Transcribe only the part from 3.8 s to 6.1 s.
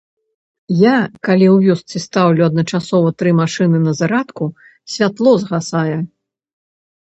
на зарадку, святло згасае.